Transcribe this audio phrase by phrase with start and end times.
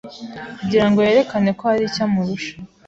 [0.59, 2.53] kugira ngo yerekane ko hari icyo amurusha;